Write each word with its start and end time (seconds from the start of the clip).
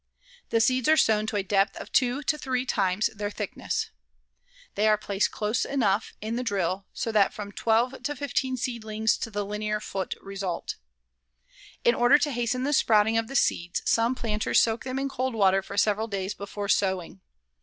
The 0.49 0.59
seeds 0.59 0.89
are 0.89 0.97
sown 0.97 1.27
to 1.27 1.35
a 1.35 1.43
depth 1.43 1.77
of 1.77 1.91
2 1.91 2.23
to 2.23 2.35
3 2.35 2.65
times 2.65 3.11
their 3.13 3.29
thickness. 3.29 3.91
They 4.73 4.87
are 4.87 4.97
placed 4.97 5.29
close 5.29 5.63
enough 5.63 6.11
in 6.21 6.37
the 6.37 6.43
drill 6.43 6.87
so 6.91 7.11
that 7.11 7.35
from 7.35 7.51
12 7.51 8.01
to 8.01 8.15
15 8.15 8.57
seedlings 8.57 9.15
to 9.19 9.29
the 9.29 9.45
linear 9.45 9.79
foot 9.79 10.15
result. 10.19 10.77
In 11.85 11.93
order 11.93 12.17
to 12.17 12.31
hasten 12.31 12.63
the 12.63 12.73
sprouting 12.73 13.15
of 13.19 13.27
the 13.27 13.35
seeds, 13.35 13.83
some 13.85 14.15
planters 14.15 14.59
soak 14.59 14.85
them 14.85 14.97
in 14.97 15.07
cold 15.07 15.35
water 15.35 15.61
for 15.61 15.77
several 15.77 16.07
days 16.07 16.33
before 16.33 16.67
sowing. 16.67 17.21